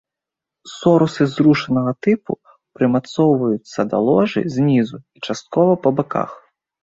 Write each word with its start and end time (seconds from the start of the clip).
Сорусы 0.75 1.23
зрушанага 1.33 1.91
тыпу, 2.05 2.33
прымацоўваюцца 2.79 3.79
да 3.93 3.97
ложу 4.07 4.39
знізу 4.57 4.97
і 5.19 5.31
часткова 5.31 5.73
па 5.85 5.89
баках. 6.01 6.31